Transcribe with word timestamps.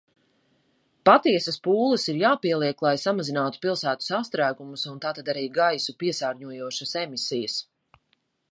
Patiesas 1.09 1.59
pūles 1.67 2.05
ir 2.13 2.17
jāpieliek, 2.21 2.81
lai 2.87 2.93
samazinātu 3.03 3.61
pilsētu 3.67 4.07
sastrēgumus 4.09 4.87
un 4.93 4.99
tātad 5.07 5.29
arī 5.35 5.45
gaisu 5.61 5.95
piesārņojošas 6.05 6.97
emisijas. 7.05 7.59